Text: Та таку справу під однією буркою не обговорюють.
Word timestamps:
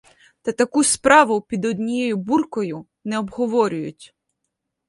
Та 0.41 0.51
таку 0.51 0.83
справу 0.83 1.41
під 1.41 1.65
однією 1.65 2.17
буркою 2.17 2.85
не 3.03 3.17
обговорюють. 3.19 4.15